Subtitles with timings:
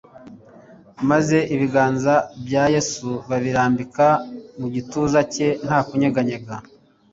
[1.09, 2.13] maze ibiganza
[2.45, 4.05] bya Yesu babirambika
[4.59, 6.55] mu gituza cye nta kunyeganyega.